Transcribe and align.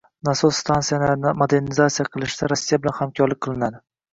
Nasos 0.27 0.55
stansiyalarini 0.63 1.33
modernizatsiya 1.41 2.07
qilishda 2.15 2.51
Rossiya 2.55 2.83
bilan 2.87 2.99
hamkorlik 3.03 3.45
qilinadi 3.49 3.83